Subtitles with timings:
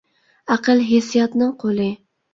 [0.55, 1.89] ئەقىل ھېسسىياتنىڭ قۇلى.